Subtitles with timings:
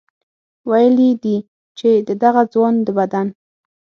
[0.69, 1.37] ویلي دي
[1.77, 3.27] چې د دغه ځوان د بدن